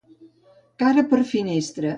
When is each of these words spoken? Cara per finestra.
Cara 0.85 1.05
per 1.13 1.23
finestra. 1.35 1.89